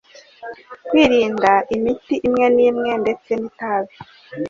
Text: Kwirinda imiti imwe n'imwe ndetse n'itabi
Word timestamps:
Kwirinda 0.87 1.53
imiti 1.75 2.15
imwe 2.27 2.45
n'imwe 2.55 2.91
ndetse 3.03 3.31
n'itabi 3.41 3.93